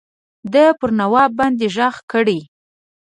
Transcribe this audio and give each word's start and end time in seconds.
ده 0.53 0.63
پر 0.79 0.89
نواب 0.99 1.31
باندي 1.37 1.67
ږغ 1.75 1.95
کړی. 2.11 2.39